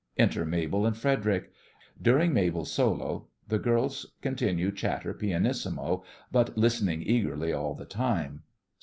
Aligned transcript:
Enter 0.17 0.45
MABEL 0.47 0.87
and 0.87 0.97
FREDERIC 0.97 1.51
.During 2.01 2.33
MABEL's 2.33 2.71
solo 2.71 3.27
the 3.47 3.59
GIRLS 3.59 4.07
continue 4.23 4.71
chatter 4.71 5.13
pianissimo, 5.13 6.03
but 6.31 6.57
listening 6.57 7.03
eagerly 7.03 7.53
all 7.53 7.75
the 7.75 7.85
time. 7.85 8.41